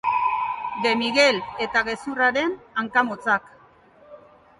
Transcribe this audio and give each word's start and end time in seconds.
De 0.85 0.93
Miguel 1.01 1.37
eta 1.65 1.83
gezurraren 1.89 2.55
hanka 2.83 3.05
motzak. 3.11 3.47